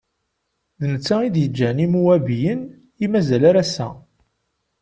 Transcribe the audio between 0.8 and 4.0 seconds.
netta i d-iǧǧan Imuwabiyen, i mazal ar ass-a.